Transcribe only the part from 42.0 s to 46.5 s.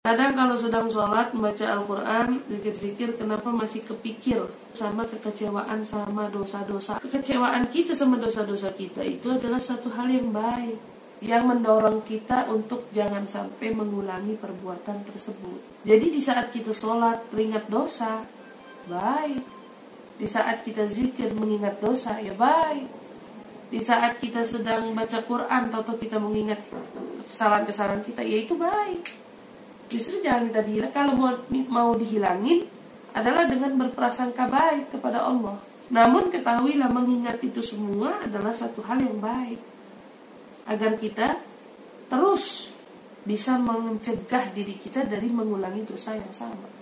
terus bisa mencegah diri kita dari mengulangi dosa yang